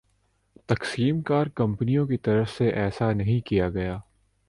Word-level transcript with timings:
تقسیم 0.67 1.21
کار 1.21 1.47
کمپنیوں 1.55 2.05
کی 2.07 2.17
طرف 2.17 2.49
سے 2.49 2.69
ایسا 2.69 3.11
نہیں 3.13 3.39
کیا 3.47 3.69
گیا 3.69 3.97